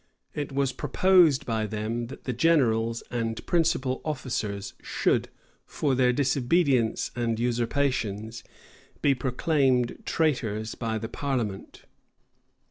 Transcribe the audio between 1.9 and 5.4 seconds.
that the generals and principal officers should,